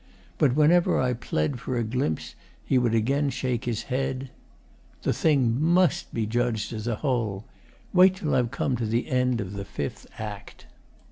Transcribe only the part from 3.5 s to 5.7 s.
his head: 'The thing